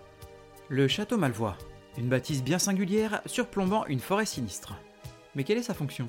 Le 0.67 0.87
Château 0.87 1.17
Malvois, 1.17 1.57
une 1.99 2.09
bâtisse 2.09 2.43
bien 2.43 2.57
singulière 2.57 3.21
surplombant 3.27 3.85
une 3.85 3.99
forêt 3.99 4.25
sinistre. 4.25 4.73
Mais 5.35 5.43
quelle 5.43 5.59
est 5.59 5.63
sa 5.63 5.75
fonction? 5.75 6.07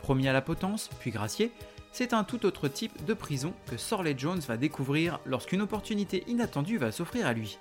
Promis 0.00 0.28
à 0.28 0.32
la 0.32 0.40
potence, 0.40 0.88
puis 1.00 1.10
gracié, 1.10 1.52
c'est 1.94 2.12
un 2.12 2.24
tout 2.24 2.44
autre 2.44 2.66
type 2.66 3.04
de 3.04 3.14
prison 3.14 3.54
que 3.70 3.76
Sorley 3.76 4.16
Jones 4.18 4.40
va 4.48 4.56
découvrir 4.56 5.20
lorsqu'une 5.26 5.62
opportunité 5.62 6.24
inattendue 6.26 6.76
va 6.76 6.90
s'offrir 6.90 7.24
à 7.24 7.32
lui. 7.32 7.60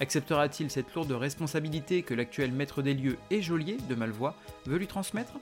Acceptera-t-il 0.00 0.68
cette 0.68 0.92
lourde 0.96 1.12
responsabilité 1.12 2.02
que 2.02 2.12
l'actuel 2.12 2.50
maître 2.50 2.82
des 2.82 2.92
lieux 2.92 3.18
et 3.30 3.40
geôlier 3.40 3.76
de 3.88 3.94
Malvois 3.94 4.34
veut 4.66 4.78
lui 4.78 4.88
transmettre? 4.88 5.34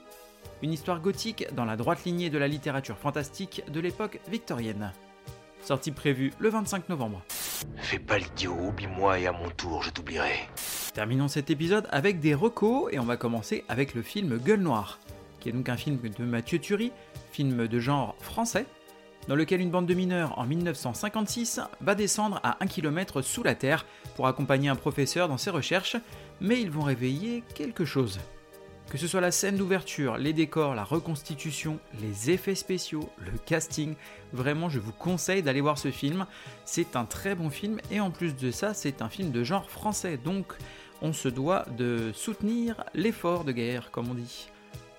Une 0.61 0.71
histoire 0.71 1.01
gothique 1.01 1.47
dans 1.55 1.65
la 1.65 1.75
droite 1.75 2.05
lignée 2.05 2.29
de 2.29 2.37
la 2.37 2.47
littérature 2.47 2.99
fantastique 2.99 3.63
de 3.71 3.79
l'époque 3.79 4.19
victorienne. 4.29 4.93
Sortie 5.63 5.91
prévue 5.91 6.31
le 6.37 6.49
25 6.49 6.89
novembre. 6.89 7.23
Fais 7.77 7.97
pas 7.97 8.19
l'idiot, 8.19 8.55
oublie-moi 8.55 9.19
et 9.19 9.25
à 9.25 9.31
mon 9.31 9.49
tour 9.49 9.81
je 9.81 9.89
t'oublierai. 9.89 10.47
Terminons 10.93 11.27
cet 11.27 11.49
épisode 11.49 11.87
avec 11.89 12.19
des 12.19 12.35
recos 12.35 12.93
et 12.93 12.99
on 12.99 13.05
va 13.05 13.17
commencer 13.17 13.65
avec 13.67 13.95
le 13.95 14.03
film 14.03 14.37
Gueule 14.37 14.61
Noire, 14.61 14.99
qui 15.39 15.49
est 15.49 15.53
donc 15.53 15.69
un 15.69 15.77
film 15.77 15.97
de 15.97 16.23
Mathieu 16.23 16.59
Turi, 16.59 16.91
film 17.31 17.67
de 17.67 17.79
genre 17.79 18.15
français, 18.19 18.65
dans 19.27 19.35
lequel 19.35 19.61
une 19.61 19.71
bande 19.71 19.85
de 19.85 19.93
mineurs 19.93 20.37
en 20.39 20.45
1956 20.45 21.61
va 21.81 21.95
descendre 21.95 22.39
à 22.43 22.57
1 22.61 22.67
km 22.67 23.21
sous 23.21 23.43
la 23.43 23.55
terre 23.55 23.85
pour 24.15 24.27
accompagner 24.27 24.69
un 24.69 24.75
professeur 24.75 25.27
dans 25.27 25.37
ses 25.37 25.49
recherches, 25.49 25.97
mais 26.39 26.61
ils 26.61 26.71
vont 26.71 26.83
réveiller 26.83 27.43
quelque 27.53 27.85
chose. 27.85 28.19
Que 28.89 28.97
ce 28.97 29.07
soit 29.07 29.19
la 29.19 29.31
scène 29.31 29.57
d'ouverture, 29.57 30.17
les 30.17 30.31
décors, 30.31 30.73
la 30.73 30.85
reconstitution, 30.85 31.77
les 32.01 32.31
effets 32.31 32.55
spéciaux, 32.55 33.09
le 33.17 33.37
casting, 33.45 33.95
vraiment 34.31 34.69
je 34.69 34.79
vous 34.79 34.93
conseille 34.93 35.43
d'aller 35.43 35.59
voir 35.59 35.77
ce 35.77 35.91
film. 35.91 36.25
C'est 36.63 36.95
un 36.95 37.03
très 37.03 37.35
bon 37.35 37.49
film 37.49 37.79
et 37.91 37.99
en 37.99 38.11
plus 38.11 38.33
de 38.37 38.49
ça 38.49 38.73
c'est 38.73 39.01
un 39.01 39.09
film 39.09 39.31
de 39.31 39.43
genre 39.43 39.69
français, 39.69 40.15
donc 40.15 40.53
on 41.01 41.11
se 41.11 41.27
doit 41.27 41.65
de 41.77 42.11
soutenir 42.13 42.85
l'effort 42.93 43.43
de 43.43 43.51
guerre 43.51 43.91
comme 43.91 44.09
on 44.09 44.13
dit. 44.13 44.47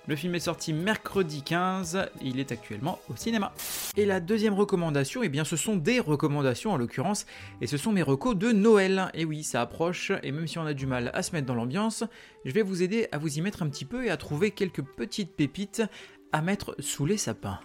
Le 0.09 0.15
film 0.15 0.33
est 0.33 0.39
sorti 0.39 0.73
mercredi 0.73 1.43
15, 1.43 2.09
il 2.23 2.39
est 2.39 2.51
actuellement 2.51 2.97
au 3.11 3.15
cinéma. 3.15 3.53
Et 3.95 4.07
la 4.07 4.19
deuxième 4.19 4.55
recommandation, 4.55 5.21
eh 5.21 5.29
bien 5.29 5.43
ce 5.43 5.55
sont 5.55 5.75
des 5.75 5.99
recommandations 5.99 6.71
en 6.71 6.77
l'occurrence, 6.77 7.27
et 7.61 7.67
ce 7.67 7.77
sont 7.77 7.91
mes 7.91 8.01
recos 8.01 8.35
de 8.35 8.51
Noël. 8.51 9.11
Et 9.13 9.23
oui, 9.23 9.43
ça 9.43 9.61
approche, 9.61 10.11
et 10.23 10.31
même 10.31 10.47
si 10.47 10.57
on 10.57 10.65
a 10.65 10.73
du 10.73 10.87
mal 10.87 11.11
à 11.13 11.21
se 11.21 11.31
mettre 11.33 11.45
dans 11.45 11.53
l'ambiance, 11.53 12.03
je 12.43 12.51
vais 12.51 12.63
vous 12.63 12.81
aider 12.81 13.07
à 13.11 13.19
vous 13.19 13.37
y 13.37 13.41
mettre 13.41 13.61
un 13.61 13.69
petit 13.69 13.85
peu 13.85 14.03
et 14.03 14.09
à 14.09 14.17
trouver 14.17 14.49
quelques 14.49 14.81
petites 14.81 15.35
pépites 15.35 15.83
à 16.31 16.41
mettre 16.41 16.75
sous 16.79 17.05
les 17.05 17.17
sapins. 17.17 17.59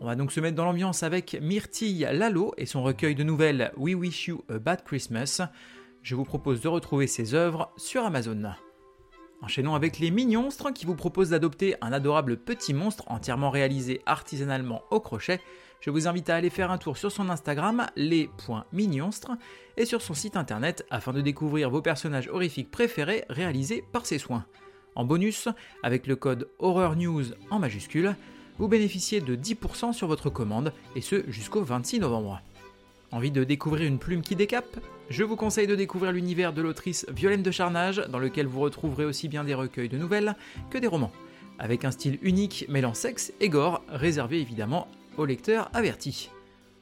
On 0.00 0.06
va 0.06 0.16
donc 0.16 0.32
se 0.32 0.40
mettre 0.40 0.56
dans 0.56 0.64
l'ambiance 0.64 1.04
avec 1.04 1.38
Myrtille 1.40 2.08
Lalo 2.12 2.52
et 2.56 2.66
son 2.66 2.82
recueil 2.82 3.14
de 3.14 3.22
nouvelles 3.22 3.70
We 3.76 3.94
Wish 3.94 4.26
You 4.26 4.42
a 4.48 4.58
Bad 4.58 4.82
Christmas. 4.82 5.40
Je 6.02 6.16
vous 6.16 6.24
propose 6.24 6.60
de 6.60 6.66
retrouver 6.66 7.06
ses 7.06 7.34
œuvres 7.34 7.72
sur 7.76 8.04
Amazon. 8.04 8.56
Enchaînons 9.42 9.74
avec 9.74 9.98
les 9.98 10.10
Mignonstres 10.10 10.72
qui 10.72 10.86
vous 10.86 10.94
proposent 10.94 11.30
d'adopter 11.30 11.76
un 11.82 11.92
adorable 11.92 12.38
petit 12.38 12.72
monstre 12.72 13.04
entièrement 13.08 13.50
réalisé 13.50 14.00
artisanalement 14.06 14.82
au 14.90 14.98
crochet. 14.98 15.40
Je 15.80 15.90
vous 15.90 16.08
invite 16.08 16.30
à 16.30 16.36
aller 16.36 16.50
faire 16.50 16.70
un 16.70 16.78
tour 16.78 16.96
sur 16.96 17.12
son 17.12 17.28
Instagram, 17.28 17.86
les.mignonstres, 17.96 19.32
et 19.76 19.84
sur 19.84 20.00
son 20.00 20.14
site 20.14 20.36
internet 20.36 20.86
afin 20.90 21.12
de 21.12 21.20
découvrir 21.20 21.68
vos 21.68 21.82
personnages 21.82 22.28
horrifiques 22.28 22.70
préférés 22.70 23.24
réalisés 23.28 23.84
par 23.92 24.06
ses 24.06 24.18
soins. 24.18 24.46
En 24.94 25.04
bonus, 25.04 25.48
avec 25.82 26.06
le 26.06 26.16
code 26.16 26.48
Horror 26.58 26.96
News 26.96 27.24
en 27.50 27.58
majuscule, 27.58 28.16
vous 28.58 28.68
bénéficiez 28.68 29.20
de 29.20 29.36
10% 29.36 29.92
sur 29.92 30.08
votre 30.08 30.30
commande, 30.30 30.72
et 30.94 31.02
ce 31.02 31.30
jusqu'au 31.30 31.62
26 31.62 32.00
novembre. 32.00 32.40
Envie 33.16 33.30
de 33.30 33.44
découvrir 33.44 33.88
une 33.88 33.98
plume 33.98 34.20
qui 34.20 34.36
décape? 34.36 34.76
Je 35.08 35.24
vous 35.24 35.36
conseille 35.36 35.66
de 35.66 35.74
découvrir 35.74 36.12
l'univers 36.12 36.52
de 36.52 36.60
l'autrice 36.60 37.06
Violaine 37.08 37.42
de 37.42 37.50
Charnage, 37.50 38.04
dans 38.10 38.18
lequel 38.18 38.46
vous 38.46 38.60
retrouverez 38.60 39.06
aussi 39.06 39.26
bien 39.28 39.42
des 39.42 39.54
recueils 39.54 39.88
de 39.88 39.96
nouvelles 39.96 40.36
que 40.68 40.76
des 40.76 40.86
romans, 40.86 41.12
avec 41.58 41.86
un 41.86 41.90
style 41.92 42.18
unique 42.20 42.66
mêlant 42.68 42.92
sexe 42.92 43.32
et 43.40 43.48
gore, 43.48 43.82
réservé 43.88 44.42
évidemment 44.42 44.86
aux 45.16 45.24
lecteurs 45.24 45.70
avertis. 45.72 46.28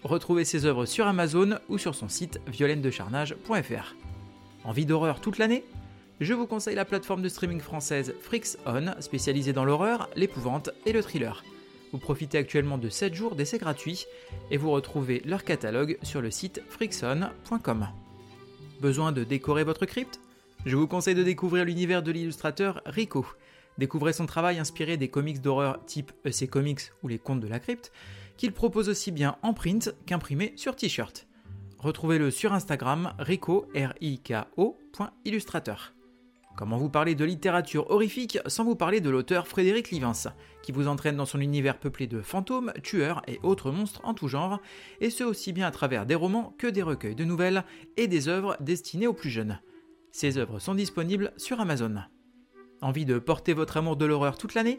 Retrouvez 0.02 0.44
ses 0.44 0.66
œuvres 0.66 0.86
sur 0.86 1.06
Amazon 1.06 1.60
ou 1.68 1.78
sur 1.78 1.94
son 1.94 2.08
site 2.08 2.40
violenedecharnage.fr. 2.48 3.94
Envie 4.64 4.86
d'horreur 4.86 5.20
toute 5.20 5.38
l'année? 5.38 5.62
Je 6.20 6.34
vous 6.34 6.48
conseille 6.48 6.74
la 6.74 6.84
plateforme 6.84 7.22
de 7.22 7.28
streaming 7.28 7.60
française 7.60 8.12
Frix 8.20 8.56
On, 8.66 9.00
spécialisée 9.00 9.52
dans 9.52 9.64
l'horreur, 9.64 10.10
l'épouvante 10.16 10.70
et 10.84 10.92
le 10.92 11.00
thriller. 11.00 11.44
Vous 11.94 12.00
profitez 12.00 12.38
actuellement 12.38 12.76
de 12.76 12.88
7 12.88 13.14
jours 13.14 13.36
d'essai 13.36 13.56
gratuit 13.56 14.06
et 14.50 14.56
vous 14.56 14.72
retrouvez 14.72 15.22
leur 15.24 15.44
catalogue 15.44 15.96
sur 16.02 16.20
le 16.20 16.32
site 16.32 16.60
frixon.com. 16.68 17.86
Besoin 18.80 19.12
de 19.12 19.22
décorer 19.22 19.62
votre 19.62 19.86
crypte? 19.86 20.18
Je 20.66 20.76
vous 20.76 20.88
conseille 20.88 21.14
de 21.14 21.22
découvrir 21.22 21.64
l'univers 21.64 22.02
de 22.02 22.10
l'illustrateur 22.10 22.82
Rico. 22.84 23.24
Découvrez 23.78 24.12
son 24.12 24.26
travail 24.26 24.58
inspiré 24.58 24.96
des 24.96 25.06
comics 25.06 25.40
d'horreur 25.40 25.84
type 25.86 26.10
EC 26.24 26.50
Comics 26.50 26.80
ou 27.04 27.08
les 27.08 27.20
contes 27.20 27.38
de 27.38 27.46
la 27.46 27.60
crypte, 27.60 27.92
qu'il 28.38 28.50
propose 28.50 28.88
aussi 28.88 29.12
bien 29.12 29.36
en 29.42 29.54
print 29.54 29.94
qu'imprimé 30.04 30.52
sur 30.56 30.74
t-shirt. 30.74 31.28
Retrouvez-le 31.78 32.32
sur 32.32 32.52
Instagram 32.52 33.12
rico 33.20 33.68
Comment 36.56 36.78
vous 36.78 36.88
parler 36.88 37.16
de 37.16 37.24
littérature 37.24 37.90
horrifique 37.90 38.38
sans 38.46 38.62
vous 38.62 38.76
parler 38.76 39.00
de 39.00 39.10
l'auteur 39.10 39.48
Frédéric 39.48 39.90
Livens, 39.90 40.28
qui 40.62 40.70
vous 40.70 40.86
entraîne 40.86 41.16
dans 41.16 41.26
son 41.26 41.40
univers 41.40 41.78
peuplé 41.78 42.06
de 42.06 42.20
fantômes, 42.20 42.72
tueurs 42.80 43.22
et 43.26 43.40
autres 43.42 43.72
monstres 43.72 44.00
en 44.04 44.14
tout 44.14 44.28
genre, 44.28 44.60
et 45.00 45.10
ce 45.10 45.24
aussi 45.24 45.52
bien 45.52 45.66
à 45.66 45.72
travers 45.72 46.06
des 46.06 46.14
romans 46.14 46.54
que 46.56 46.68
des 46.68 46.82
recueils 46.82 47.16
de 47.16 47.24
nouvelles 47.24 47.64
et 47.96 48.06
des 48.06 48.28
œuvres 48.28 48.56
destinées 48.60 49.08
aux 49.08 49.12
plus 49.12 49.30
jeunes. 49.30 49.58
Ces 50.12 50.38
œuvres 50.38 50.60
sont 50.60 50.76
disponibles 50.76 51.32
sur 51.36 51.58
Amazon. 51.58 51.96
Envie 52.80 53.04
de 53.04 53.18
porter 53.18 53.52
votre 53.52 53.76
amour 53.76 53.96
de 53.96 54.04
l'horreur 54.04 54.38
toute 54.38 54.54
l'année? 54.54 54.78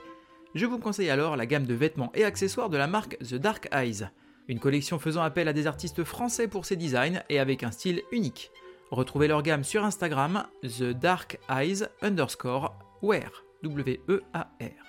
Je 0.54 0.66
vous 0.66 0.80
conseille 0.80 1.10
alors 1.10 1.36
la 1.36 1.46
gamme 1.46 1.66
de 1.66 1.74
vêtements 1.74 2.14
et 2.16 2.24
accessoires 2.24 2.70
de 2.70 2.78
la 2.78 2.88
marque 2.88 3.18
The 3.18 3.36
Dark 3.36 3.68
Eyes, 3.74 4.08
une 4.48 4.60
collection 4.60 4.98
faisant 4.98 5.24
appel 5.24 5.50
à 5.50 5.54
des 5.54 5.68
artistes 5.68 6.06
français 6.06 6.48
pour 6.48 6.66
ses 6.66 6.78
designs 6.78 7.22
et 7.28 7.40
avec 7.40 7.64
un 7.64 7.72
style 7.72 8.02
unique. 8.14 8.52
Retrouvez 8.92 9.28
leur 9.28 9.42
gamme 9.42 9.64
sur 9.64 9.84
Instagram, 9.84 10.46
The 10.62 10.92
Dark 10.92 11.40
Eyes 11.50 11.86
underscore 12.02 12.78
Wear, 13.02 13.44
W-E-A-R. 13.64 14.86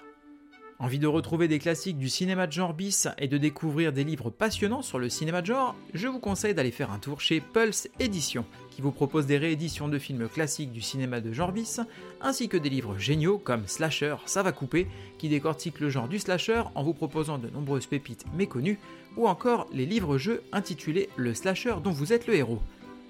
Envie 0.79 0.99
de 0.99 1.07
retrouver 1.07 1.49
des 1.49 1.59
classiques 1.59 1.97
du 1.97 2.11
cinéma 2.11 2.47
de 2.47 2.53
genre 2.53 2.75
bis 2.75 3.09
et 3.17 3.29
de 3.29 3.38
découvrir 3.38 3.95
des 3.95 4.05
livres 4.05 4.29
passionnants 4.29 4.83
sur 4.83 4.99
le 4.99 5.09
cinéma 5.09 5.41
de 5.41 5.47
genre 5.47 5.75
Je 5.95 6.07
vous 6.07 6.19
conseille 6.19 6.53
d'aller 6.53 6.71
faire 6.71 6.93
un 6.93 6.99
tour 6.99 7.23
chez 7.23 7.41
Pulse 7.41 7.88
Édition, 7.99 8.45
qui 8.71 8.83
vous 8.83 8.93
propose 8.93 9.25
des 9.25 9.38
rééditions 9.38 9.88
de 9.88 9.99
films 9.99 10.29
classiques 10.29 10.73
du 10.73 10.83
cinéma 10.83 11.23
de 11.23 11.33
genre 11.33 11.53
bis, 11.53 11.81
ainsi 12.21 12.50
que 12.50 12.59
des 12.59 12.69
livres 12.69 12.99
géniaux 12.99 13.38
comme 13.38 13.67
Slasher, 13.67 14.17
ça 14.26 14.43
va 14.43 14.53
couper, 14.53 14.87
qui 15.17 15.31
décortique 15.31 15.81
le 15.81 15.88
genre 15.88 16.09
du 16.09 16.19
slasher 16.19 16.65
en 16.75 16.83
vous 16.83 16.93
proposant 16.93 17.38
de 17.38 17.49
nombreuses 17.49 17.87
pépites 17.87 18.26
méconnues, 18.35 18.79
ou 19.17 19.26
encore 19.26 19.67
les 19.73 19.87
livres-jeux 19.87 20.43
intitulés 20.53 21.09
Le 21.17 21.33
slasher 21.33 21.76
dont 21.83 21.93
vous 21.93 22.12
êtes 22.12 22.26
le 22.26 22.35
héros. 22.35 22.61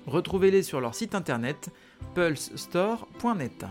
Retrouvez-les 0.07 0.63
sur 0.63 0.81
leur 0.81 0.95
site 0.95 1.17
internet 1.17 1.71
pulsestore.net. 2.15 3.67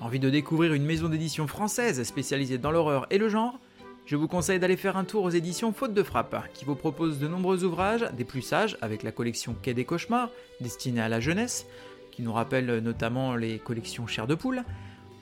Envie 0.00 0.20
de 0.20 0.28
découvrir 0.28 0.74
une 0.74 0.84
maison 0.84 1.08
d'édition 1.08 1.46
française 1.46 2.02
spécialisée 2.02 2.58
dans 2.58 2.70
l'horreur 2.70 3.06
et 3.10 3.16
le 3.16 3.30
genre? 3.30 3.58
Je 4.04 4.16
vous 4.16 4.28
conseille 4.28 4.60
d'aller 4.60 4.76
faire 4.76 4.98
un 4.98 5.04
tour 5.04 5.24
aux 5.24 5.30
éditions 5.30 5.72
Faute 5.72 5.94
de 5.94 6.02
Frappe, 6.02 6.36
qui 6.52 6.66
vous 6.66 6.76
proposent 6.76 7.18
de 7.18 7.26
nombreux 7.26 7.64
ouvrages, 7.64 8.06
des 8.12 8.24
plus 8.24 8.42
sages, 8.42 8.76
avec 8.82 9.02
la 9.02 9.12
collection 9.12 9.56
Quai 9.62 9.72
des 9.74 9.86
Cauchemars, 9.86 10.30
destinée 10.60 11.00
à 11.00 11.08
la 11.08 11.20
jeunesse, 11.20 11.66
qui 12.12 12.20
nous 12.22 12.32
rappelle 12.32 12.78
notamment 12.78 13.34
les 13.34 13.58
collections 13.58 14.06
Chair 14.06 14.26
de 14.26 14.34
Poule, 14.34 14.62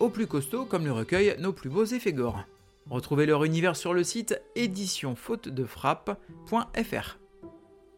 aux 0.00 0.10
plus 0.10 0.26
costauds 0.26 0.64
comme 0.64 0.84
le 0.84 0.92
recueil 0.92 1.36
Nos 1.38 1.52
plus 1.52 1.70
beaux 1.70 1.84
effets 1.84 2.12
gore. 2.12 2.42
Retrouvez 2.90 3.24
leur 3.24 3.44
univers 3.44 3.76
sur 3.76 3.94
le 3.94 4.04
site 4.04 4.38
éditionfautedefrappe.fr. 4.56 7.18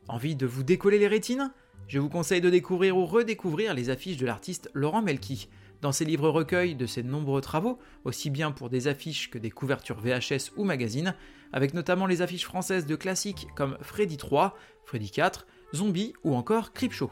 Envie 0.08 0.36
de 0.36 0.46
vous 0.46 0.62
décoller 0.62 0.98
les 0.98 1.08
rétines? 1.08 1.50
Je 1.88 1.98
vous 1.98 2.08
conseille 2.08 2.40
de 2.40 2.50
découvrir 2.50 2.96
ou 2.96 3.06
redécouvrir 3.06 3.74
les 3.74 3.90
affiches 3.90 4.16
de 4.16 4.26
l'artiste 4.26 4.70
Laurent 4.74 5.02
Melki. 5.02 5.48
Dans 5.82 5.92
ses 5.92 6.04
livres 6.04 6.28
recueils 6.28 6.74
de 6.74 6.86
ses 6.86 7.02
nombreux 7.02 7.40
travaux, 7.40 7.78
aussi 8.04 8.30
bien 8.30 8.50
pour 8.50 8.70
des 8.70 8.88
affiches 8.88 9.30
que 9.30 9.38
des 9.38 9.50
couvertures 9.50 10.00
VHS 10.00 10.52
ou 10.56 10.64
magazines, 10.64 11.14
avec 11.52 11.74
notamment 11.74 12.06
les 12.06 12.22
affiches 12.22 12.44
françaises 12.44 12.86
de 12.86 12.96
classiques 12.96 13.46
comme 13.54 13.76
Freddy 13.82 14.16
3, 14.16 14.56
Freddy 14.84 15.10
4, 15.10 15.46
Zombie 15.74 16.14
ou 16.24 16.34
encore 16.34 16.72
Creepshow. 16.72 17.10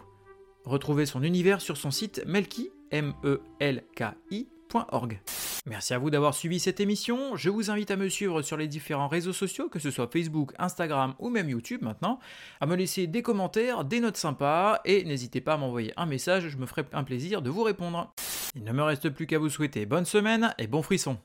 Retrouvez 0.65 1.07
son 1.07 1.23
univers 1.23 1.61
sur 1.61 1.77
son 1.77 1.91
site 1.91 2.23
melki, 2.27 2.71
m 2.91 3.13
l 3.61 3.85
k 3.95 4.05
Merci 5.67 5.95
à 5.95 5.99
vous 5.99 6.11
d'avoir 6.11 6.35
suivi 6.35 6.61
cette 6.61 6.79
émission. 6.81 7.37
Je 7.37 7.49
vous 7.49 7.71
invite 7.71 7.91
à 7.91 7.97
me 7.97 8.11
suivre 8.11 8.43
sur 8.43 8.59
les 8.59 8.69
différents 8.69 9.09
réseaux 9.09 9.33
sociaux, 9.33 9.71
que 9.71 9.79
ce 9.79 9.91
soit 9.91 10.11
Facebook, 10.13 10.53
Instagram 10.59 11.15
ou 11.19 11.31
même 11.31 11.49
YouTube 11.49 11.81
maintenant, 11.81 12.19
à 12.61 12.67
me 12.67 12.77
laisser 12.77 13.07
des 13.07 13.23
commentaires, 13.23 13.85
des 13.85 14.01
notes 14.01 14.19
sympas 14.19 14.81
et 14.85 15.05
n'hésitez 15.05 15.41
pas 15.41 15.55
à 15.55 15.57
m'envoyer 15.57 15.95
un 15.97 16.05
message, 16.05 16.49
je 16.49 16.59
me 16.59 16.67
ferai 16.67 16.85
un 16.93 17.03
plaisir 17.03 17.41
de 17.41 17.49
vous 17.49 17.63
répondre. 17.63 18.13
Il 18.55 18.65
ne 18.65 18.73
me 18.73 18.83
reste 18.83 19.09
plus 19.09 19.27
qu'à 19.27 19.39
vous 19.39 19.49
souhaiter 19.49 19.87
bonne 19.87 20.05
semaine 20.05 20.55
et 20.59 20.67
bon 20.67 20.83
frisson. 20.83 21.19